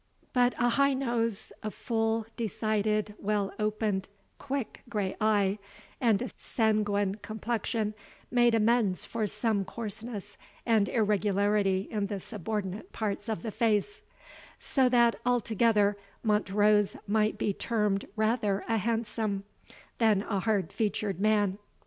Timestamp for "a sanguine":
6.23-7.17